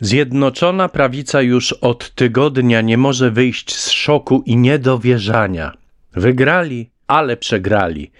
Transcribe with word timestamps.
Zjednoczona 0.00 0.88
prawica 0.88 1.42
już 1.42 1.72
od 1.72 2.10
tygodnia 2.14 2.80
nie 2.80 2.98
może 2.98 3.30
wyjść 3.30 3.76
z 3.76 3.90
szoku 3.90 4.42
i 4.46 4.56
niedowierzania. 4.56 5.72
Wygrali, 6.12 6.90
ale 7.06 7.36
przegrali. 7.36 8.10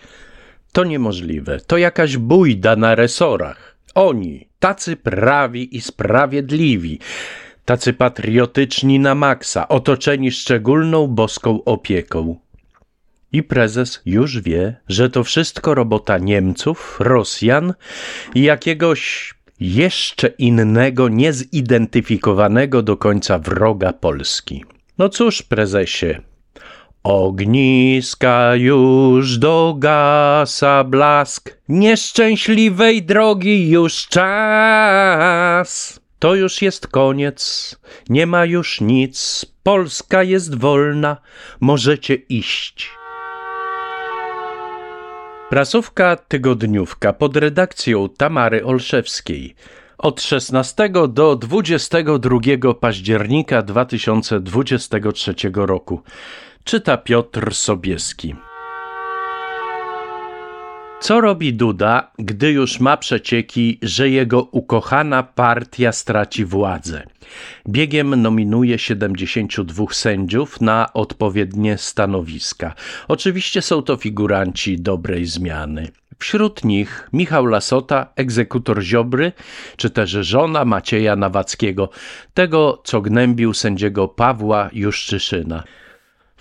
To 0.73 0.85
niemożliwe. 0.85 1.61
To 1.61 1.79
jakaś 1.79 2.17
bójda 2.17 2.77
na 2.77 2.95
resorach. 2.95 3.77
Oni, 3.95 4.49
tacy 4.59 4.97
prawi 4.97 5.77
i 5.77 5.81
sprawiedliwi, 5.81 6.99
tacy 7.65 7.93
patriotyczni 7.93 9.01
na 9.01 9.15
maksa, 9.15 9.69
otoczeni 9.69 10.31
szczególną 10.31 11.07
boską 11.07 11.65
opieką. 11.65 12.37
I 13.33 13.43
prezes 13.43 14.03
już 14.07 14.41
wie, 14.41 14.77
że 14.89 15.11
to 15.11 15.25
wszystko 15.25 15.75
robota 15.75 16.19
Niemców, 16.19 16.97
Rosjan 17.01 17.75
i 18.35 18.43
jakiegoś 18.43 19.34
jeszcze 19.61 20.29
innego, 20.29 21.09
niezidentyfikowanego 21.09 22.83
do 22.83 22.97
końca 22.97 23.39
wroga 23.39 23.93
Polski. 23.93 24.65
No 24.99 25.09
cóż, 25.09 25.43
prezesie, 25.43 26.21
Ogniska 27.03 28.55
już 28.57 29.39
dogasa 29.39 30.85
blask, 30.85 31.59
nieszczęśliwej 31.69 33.03
drogi 33.03 33.71
już 33.71 34.07
czas. 34.09 36.01
To 36.19 36.35
już 36.35 36.63
jest 36.63 36.87
koniec, 36.87 37.77
nie 38.09 38.27
ma 38.27 38.45
już 38.45 38.81
nic, 38.81 39.47
Polska 39.63 40.23
jest 40.23 40.59
wolna, 40.59 41.17
możecie 41.61 42.15
iść. 42.15 42.91
Prasówka 45.55 46.17
Tygodniówka 46.17 47.13
pod 47.13 47.37
redakcją 47.37 48.09
Tamary 48.09 48.65
Olszewskiej 48.65 49.55
od 49.99 50.23
16 50.23 50.91
do 51.09 51.37
22 51.37 52.75
października 52.81 53.63
2023 53.63 55.35
roku. 55.55 56.01
Czyta 56.65 56.97
Piotr 56.97 57.55
Sobieski. 57.55 58.35
Co 61.01 61.21
robi 61.21 61.55
Duda, 61.55 62.11
gdy 62.19 62.51
już 62.51 62.81
ma 62.81 62.97
przecieki, 62.97 63.79
że 63.83 64.11
jego 64.11 64.43
ukochana 64.43 65.23
partia 65.23 65.93
straci 65.93 66.45
władzę? 66.45 67.03
Biegiem 67.69 68.23
nominuje 68.23 68.79
72 68.79 69.85
sędziów 69.91 70.61
na 70.61 70.93
odpowiednie 70.93 71.79
stanowiska. 71.79 72.75
Oczywiście 73.09 73.63
są 73.63 73.83
to 73.83 73.97
figuranci 73.97 74.81
dobrej 74.81 75.27
zmiany. 75.27 75.89
Wśród 76.19 76.65
nich 76.65 77.09
Michał 77.13 77.47
Lasota, 77.47 78.07
egzekutor 78.17 78.83
Ziobry, 78.83 79.33
czy 79.77 79.91
też 79.91 80.11
żona 80.11 80.65
Macieja 80.65 81.17
Nawackiego, 81.17 81.89
tego 82.35 82.83
co 82.85 83.01
gnębił 83.01 83.55
sędziego 83.55 84.09
Pawła 84.09 84.71
Juszczyszyna. 84.73 85.65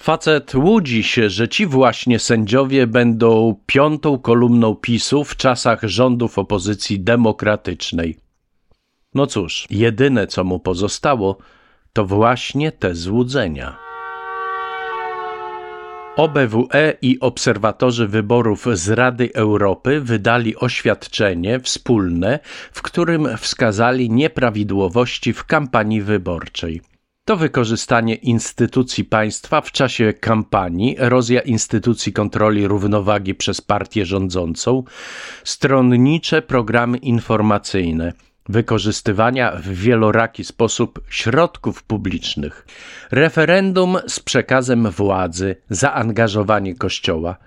Facet 0.03 0.55
łudzi 0.55 1.03
się, 1.03 1.29
że 1.29 1.47
ci 1.47 1.65
właśnie 1.65 2.19
sędziowie 2.19 2.87
będą 2.87 3.55
piątą 3.65 4.19
kolumną 4.19 4.75
PiSu 4.75 5.23
w 5.23 5.35
czasach 5.35 5.83
rządów 5.83 6.37
opozycji 6.37 6.99
demokratycznej. 6.99 8.17
No 9.13 9.27
cóż, 9.27 9.67
jedyne 9.69 10.27
co 10.27 10.43
mu 10.43 10.59
pozostało, 10.59 11.37
to 11.93 12.05
właśnie 12.05 12.71
te 12.71 12.95
złudzenia. 12.95 13.77
OBWE 16.15 16.93
i 17.01 17.19
obserwatorzy 17.19 18.07
wyborów 18.07 18.65
z 18.73 18.89
Rady 18.89 19.29
Europy 19.33 20.01
wydali 20.01 20.55
oświadczenie 20.55 21.59
wspólne, 21.59 22.39
w 22.71 22.81
którym 22.81 23.37
wskazali 23.37 24.09
nieprawidłowości 24.09 25.33
w 25.33 25.43
kampanii 25.43 26.01
wyborczej. 26.01 26.92
To 27.25 27.37
wykorzystanie 27.37 28.15
instytucji 28.15 29.05
państwa 29.05 29.61
w 29.61 29.71
czasie 29.71 30.13
kampanii, 30.13 30.99
erozja 30.99 31.41
instytucji 31.41 32.13
kontroli 32.13 32.67
równowagi 32.67 33.35
przez 33.35 33.61
partię 33.61 34.05
rządzącą, 34.05 34.83
stronnicze 35.43 36.41
programy 36.41 36.97
informacyjne, 36.97 38.13
wykorzystywania 38.49 39.51
w 39.51 39.67
wieloraki 39.67 40.43
sposób 40.43 41.01
środków 41.09 41.83
publicznych, 41.83 42.65
referendum 43.11 43.97
z 44.07 44.19
przekazem 44.19 44.89
władzy, 44.89 45.55
zaangażowanie 45.69 46.75
Kościoła– 46.75 47.35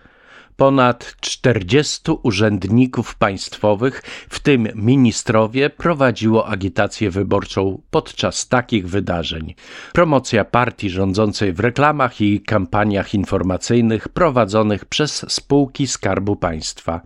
Ponad 0.57 1.17
40 1.21 2.01
urzędników 2.23 3.15
państwowych, 3.15 4.03
w 4.29 4.41
tym 4.41 4.69
ministrowie, 4.75 5.71
prowadziło 5.71 6.49
agitację 6.49 7.11
wyborczą 7.11 7.83
podczas 7.91 8.49
takich 8.49 8.89
wydarzeń. 8.89 9.55
Promocja 9.93 10.45
partii 10.45 10.91
rządzącej 10.91 11.53
w 11.53 11.61
reklamach 11.61 12.21
i 12.21 12.41
kampaniach 12.41 13.15
informacyjnych 13.15 14.09
prowadzonych 14.09 14.85
przez 14.85 15.25
spółki 15.29 15.87
Skarbu 15.87 16.37
Państwa. 16.37 17.01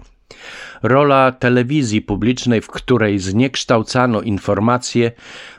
Rola 0.83 1.33
telewizji 1.33 2.03
publicznej, 2.03 2.61
w 2.61 2.69
której 2.69 3.19
zniekształcano 3.19 4.23
informacje, 4.23 5.13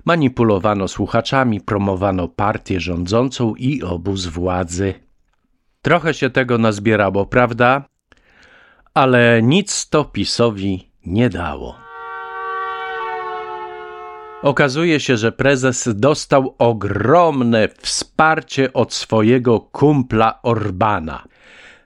manipulowano 0.05 0.87
słuchaczami, 0.87 1.61
promowano 1.61 2.27
partię 2.27 2.79
rządzącą 2.79 3.55
i 3.55 3.83
obóz 3.83 4.25
władzy. 4.25 4.93
Trochę 5.81 6.13
się 6.13 6.29
tego 6.29 6.57
nazbierało, 6.57 7.25
prawda? 7.25 7.85
Ale 8.93 9.41
nic 9.43 9.89
to 9.89 10.05
PiSowi 10.05 10.91
nie 11.05 11.29
dało. 11.29 11.75
Okazuje 14.41 14.99
się, 14.99 15.17
że 15.17 15.31
prezes 15.31 15.89
dostał 15.95 16.55
ogromne 16.57 17.67
wsparcie 17.77 18.73
od 18.73 18.93
swojego 18.93 19.59
kumpla 19.59 20.41
Orbana. 20.41 21.23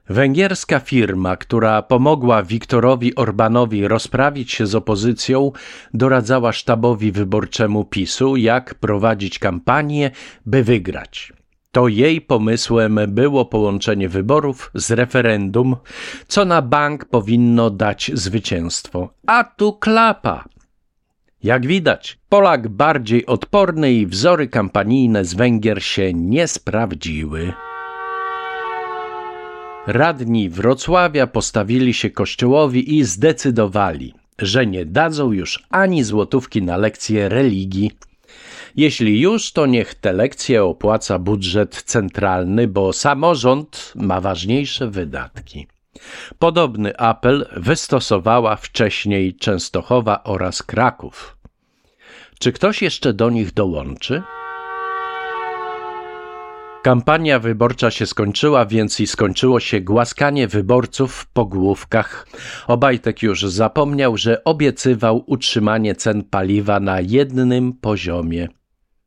Węgierska 0.09 0.79
firma, 0.79 1.37
która 1.37 1.81
pomogła 1.81 2.43
Wiktorowi 2.43 3.15
Orbanowi 3.15 3.87
rozprawić 3.87 4.51
się 4.51 4.67
z 4.67 4.75
opozycją, 4.75 5.51
doradzała 5.93 6.51
sztabowi 6.51 7.11
wyborczemu 7.11 7.85
PiSu, 7.85 8.35
jak 8.35 8.75
prowadzić 8.75 9.39
kampanię, 9.39 10.11
by 10.45 10.63
wygrać. 10.63 11.33
To 11.75 11.87
jej 11.87 12.21
pomysłem 12.21 12.99
było 13.07 13.45
połączenie 13.45 14.09
wyborów 14.09 14.71
z 14.73 14.91
referendum, 14.91 15.75
co 16.27 16.45
na 16.45 16.61
bank 16.61 17.05
powinno 17.05 17.69
dać 17.69 18.11
zwycięstwo. 18.13 19.09
A 19.27 19.43
tu 19.43 19.73
klapa. 19.73 20.45
Jak 21.43 21.67
widać, 21.67 22.19
Polak 22.29 22.67
bardziej 22.67 23.25
odporny 23.25 23.93
i 23.93 24.07
wzory 24.07 24.47
kampanijne 24.47 25.25
z 25.25 25.33
Węgier 25.33 25.83
się 25.83 26.13
nie 26.13 26.47
sprawdziły. 26.47 27.53
Radni 29.87 30.49
Wrocławia 30.49 31.27
postawili 31.27 31.93
się 31.93 32.09
kościołowi 32.09 32.97
i 32.97 33.03
zdecydowali, 33.03 34.13
że 34.39 34.65
nie 34.65 34.85
dadzą 34.85 35.31
już 35.31 35.63
ani 35.69 36.03
złotówki 36.03 36.61
na 36.61 36.77
lekcje 36.77 37.29
religii. 37.29 37.91
Jeśli 38.75 39.21
już, 39.21 39.51
to 39.51 39.65
niech 39.65 39.95
te 39.95 40.13
lekcje 40.13 40.63
opłaca 40.63 41.19
budżet 41.19 41.83
centralny, 41.83 42.67
bo 42.67 42.93
samorząd 42.93 43.93
ma 43.95 44.21
ważniejsze 44.21 44.89
wydatki. 44.89 45.67
Podobny 46.39 46.97
apel 46.97 47.45
wystosowała 47.55 48.55
wcześniej 48.55 49.35
Częstochowa 49.35 50.23
oraz 50.23 50.63
Kraków. 50.63 51.37
Czy 52.39 52.51
ktoś 52.51 52.81
jeszcze 52.81 53.13
do 53.13 53.29
nich 53.29 53.53
dołączy? 53.53 54.21
Kampania 56.83 57.39
wyborcza 57.39 57.91
się 57.91 58.05
skończyła, 58.05 58.65
więc 58.65 58.99
i 58.99 59.07
skończyło 59.07 59.59
się 59.59 59.81
głaskanie 59.81 60.47
wyborców 60.47 61.25
po 61.33 61.45
główkach. 61.45 62.27
Obajtek 62.67 63.23
już 63.23 63.41
zapomniał, 63.41 64.17
że 64.17 64.43
obiecywał 64.43 65.23
utrzymanie 65.27 65.95
cen 65.95 66.23
paliwa 66.23 66.79
na 66.79 67.01
jednym 67.01 67.73
poziomie. 67.73 68.47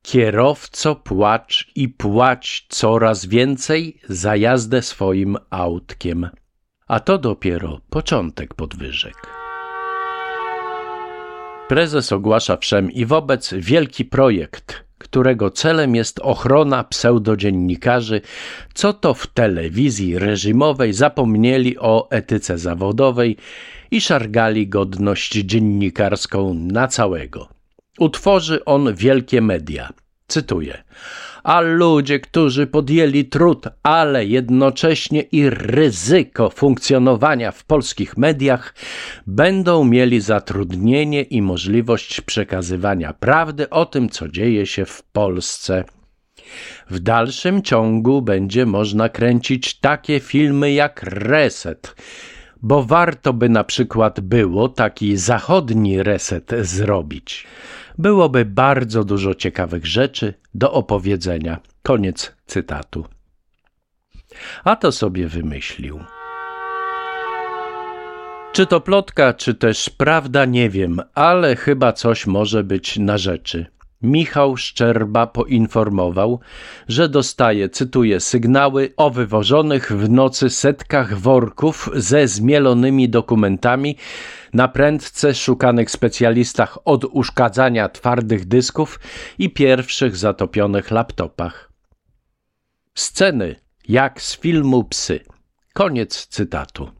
Kierowco 0.03 0.95
płacz 0.95 1.71
i 1.75 1.89
płać 1.89 2.67
coraz 2.69 3.27
więcej 3.27 4.01
za 4.09 4.37
jazdę 4.37 4.83
swoim 4.83 5.37
autkiem. 5.51 6.29
A 6.87 7.01
to 7.01 7.19
dopiero 7.19 7.81
początek 7.91 8.55
podwyżek. 8.55 9.15
Prezes 11.69 12.13
ogłasza 12.13 12.57
wszem 12.57 12.93
i 12.93 13.07
wobec 13.07 13.55
wielki 13.55 14.05
projekt, 14.05 14.85
którego 14.99 15.51
celem 15.51 15.95
jest 15.95 16.19
ochrona 16.19 16.85
pseudodziennikarzy, 16.85 18.21
co 18.75 18.93
to 18.93 19.15
w 19.15 19.27
telewizji 19.27 20.19
reżimowej 20.19 20.93
zapomnieli 20.93 21.79
o 21.79 22.11
etyce 22.11 22.59
zawodowej 22.59 23.37
i 23.91 24.01
szargali 24.01 24.69
godność 24.69 25.33
dziennikarską 25.33 26.55
na 26.55 26.89
całego. 26.89 27.58
Utworzy 27.99 28.65
on 28.65 28.95
wielkie 28.95 29.41
media. 29.41 29.89
Cytuję. 30.29 30.85
A 31.43 31.61
ludzie, 31.61 32.21
którzy 32.21 32.67
podjęli 32.67 33.25
trud, 33.25 33.65
ale 33.83 34.27
jednocześnie 34.27 35.23
i 35.23 35.51
ryzyko 35.51 36.51
funkcjonowania 36.51 37.53
w 37.53 37.65
polskich 37.65 38.17
mediach, 38.17 38.75
będą 39.27 39.85
mieli 39.85 40.21
zatrudnienie 40.21 41.23
i 41.23 41.43
możliwość 41.43 42.21
przekazywania 42.21 43.13
prawdy 43.13 43.71
o 43.71 43.87
tym, 43.87 44.09
co 44.09 44.29
dzieje 44.29 44.67
się 44.67 44.85
w 44.85 45.03
Polsce. 45.03 45.85
W 46.91 46.99
dalszym 46.99 47.63
ciągu 47.63 48.23
będzie 48.23 48.67
można 48.67 49.09
kręcić 49.09 49.75
takie 49.75 50.21
filmy 50.21 50.73
jak 50.73 51.03
Reset, 51.03 51.95
bo 52.63 52.83
warto 52.83 53.33
by 53.33 53.49
na 53.49 53.65
przykład 53.65 54.21
było 54.21 54.69
taki 54.69 55.17
zachodni 55.17 56.03
reset 56.03 56.51
zrobić 56.61 57.47
byłoby 57.99 58.45
bardzo 58.45 59.05
dużo 59.05 59.35
ciekawych 59.35 59.87
rzeczy 59.87 60.35
do 60.55 60.73
opowiedzenia. 60.73 61.61
Koniec 61.83 62.37
cytatu. 62.47 63.07
A 64.65 64.77
to 64.77 64.93
sobie 64.93 65.29
wymyślił. 65.29 66.01
Czy 68.53 68.67
to 68.67 68.81
plotka, 68.81 69.35
czy 69.35 69.55
też 69.55 69.91
prawda, 69.91 70.45
nie 70.45 70.71
wiem, 70.71 71.01
ale 71.15 71.57
chyba 71.57 71.93
coś 71.93 72.27
może 72.27 72.65
być 72.65 72.99
na 72.99 73.19
rzeczy. 73.19 73.67
Michał 74.03 74.57
Szczerba 74.57 75.27
poinformował, 75.27 76.41
że 76.89 77.09
dostaje, 77.09 77.69
cytuję, 77.69 78.21
sygnały 78.21 78.93
o 78.97 79.11
wywożonych 79.11 79.93
w 79.93 80.11
nocy 80.11 80.51
setkach 80.51 81.19
worków 81.19 81.91
ze 81.95 82.29
zmielonymi 82.29 83.09
dokumentami 83.09 83.97
na 84.55 84.69
prędce 84.69 85.35
szukanych 85.35 85.91
specjalistach 85.91 86.79
od 86.85 87.05
uszkadzania 87.05 87.89
twardych 87.89 88.45
dysków 88.45 89.01
i 89.39 89.51
pierwszych 89.51 90.17
zatopionych 90.17 90.91
laptopach. 90.91 91.73
Sceny 92.95 93.57
jak 93.89 94.23
z 94.23 94.37
filmu 94.37 94.85
Psy. 94.85 95.21
Koniec 95.73 96.27
cytatu. 96.27 96.98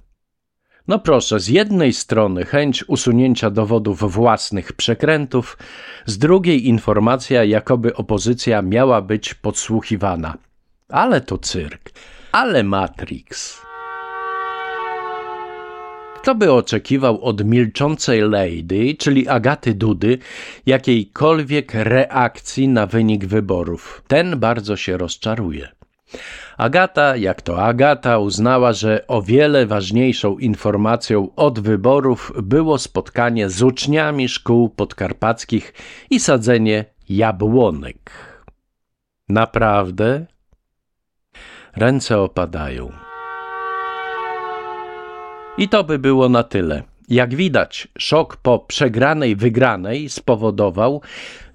No 0.89 0.99
proszę, 0.99 1.41
z 1.41 1.49
jednej 1.49 1.93
strony 1.93 2.45
chęć 2.45 2.89
usunięcia 2.89 3.51
dowodów 3.51 4.13
własnych 4.13 4.73
przekrętów, 4.73 5.59
z 6.07 6.19
drugiej 6.19 6.69
informacja, 6.69 7.45
jakoby 7.45 7.95
opozycja 7.95 8.63
miała 8.63 9.03
być 9.03 9.35
podsłuchiwana. 9.35 10.37
Ale 10.89 11.21
to 11.21 11.39
cyrk, 11.39 11.91
ale 12.33 12.63
Matrix. 12.63 13.61
Kto 16.17 16.35
by 16.35 16.53
oczekiwał 16.53 17.23
od 17.23 17.45
milczącej 17.45 18.21
lady, 18.21 18.97
czyli 18.99 19.29
Agaty 19.29 19.75
Dudy, 19.75 20.19
jakiejkolwiek 20.67 21.75
reakcji 21.75 22.69
na 22.69 22.87
wynik 22.87 23.27
wyborów? 23.27 24.03
Ten 24.07 24.41
bardzo 24.41 24.77
się 24.77 24.97
rozczaruje. 24.97 25.78
Agata, 26.57 27.17
jak 27.17 27.43
to 27.43 27.63
Agata, 27.63 28.19
uznała, 28.19 28.73
że 28.73 29.07
o 29.07 29.23
wiele 29.23 29.67
ważniejszą 29.67 30.39
informacją 30.39 31.29
od 31.37 31.61
wyborów 31.61 32.33
było 32.43 32.79
spotkanie 32.79 33.51
z 33.51 33.63
uczniami 33.63 34.29
szkół 34.29 34.69
podkarpackich 34.69 35.75
i 36.11 36.21
sadzenie 36.21 36.85
jabłonek. 37.09 38.11
Naprawdę? 39.29 40.27
Ręce 41.77 42.19
opadają. 42.19 42.93
I 45.59 45.69
to 45.69 45.85
by 45.85 45.99
było 45.99 46.29
na 46.29 46.43
tyle. 46.43 46.83
Jak 47.09 47.35
widać, 47.35 47.89
szok 47.99 48.37
po 48.37 48.59
przegranej 48.59 49.37
wygranej 49.37 50.09
spowodował, 50.09 51.01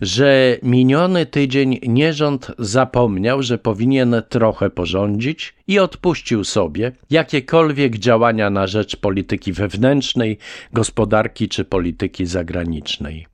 że 0.02 0.58
miniony 0.64 1.26
tydzień 1.26 1.80
nierząd 1.88 2.52
zapomniał, 2.60 3.44
że 3.44 3.58
powinien 3.58 4.16
trochę 4.30 4.70
porządzić 4.70 5.54
i 5.68 5.80
odpuścił 5.80 6.44
sobie 6.44 6.92
jakiekolwiek 7.10 7.98
działania 7.98 8.50
na 8.50 8.68
rzecz 8.68 8.96
polityki 8.96 9.54
wewnętrznej, 9.54 10.38
gospodarki 10.74 11.50
czy 11.50 11.66
polityki 11.66 12.26
zagranicznej. 12.26 13.28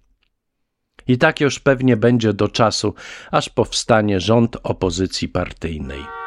I 1.07 1.17
tak 1.17 1.41
już 1.41 1.59
pewnie 1.59 1.97
będzie 1.97 2.33
do 2.33 2.47
czasu, 2.47 2.93
aż 3.31 3.49
powstanie 3.49 4.19
rząd 4.19 4.57
opozycji 4.63 5.27
partyjnej. 5.27 6.18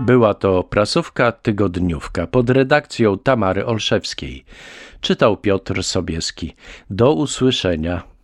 Była 0.00 0.34
to 0.34 0.62
prasówka 0.62 1.32
tygodniówka 1.32 2.26
pod 2.26 2.50
redakcją 2.50 3.18
Tamary 3.18 3.66
Olszewskiej. 3.66 4.44
Czytał 5.00 5.36
Piotr 5.36 5.84
Sobieski. 5.84 6.54
Do 6.90 7.12
usłyszenia. 7.12 8.15